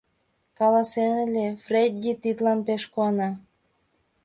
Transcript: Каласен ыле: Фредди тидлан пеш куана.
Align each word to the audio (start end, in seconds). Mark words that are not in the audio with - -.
Каласен 0.57 1.13
ыле: 1.25 1.45
Фредди 1.63 2.11
тидлан 2.23 2.59
пеш 2.67 2.83
куана. 2.91 3.29